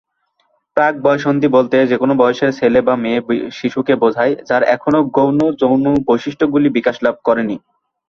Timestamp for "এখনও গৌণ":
4.75-5.39